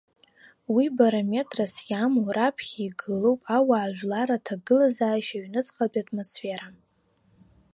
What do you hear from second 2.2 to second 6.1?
раԥхьа игылоуп ауаажәларра аҭагылазаашьа, аҩныҵҟатәи